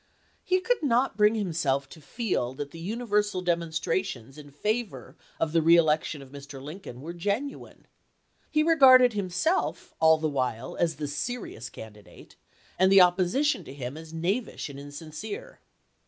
[0.03, 0.07] ^ute^oi
[0.43, 4.49] He could not bring himself to feel that the uni ^cS ^' versal demonstrations in
[4.49, 6.59] favor of the reelection of ^'^^' Mr.
[6.59, 7.85] Lincoln were genuine.
[8.49, 12.35] He regarded himself all the while as the serious candidate,
[12.79, 15.59] and the oppo sition to him as knavish and insincere.